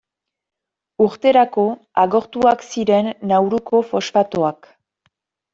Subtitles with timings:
[1.07, 1.65] Urterako
[2.05, 4.73] agortuak ziren Nauruko fosfatoak.